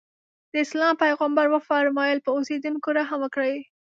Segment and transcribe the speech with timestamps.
[0.51, 3.55] د اسلام پیغمبر وفرمایل په اوسېدونکو رحم وکړئ.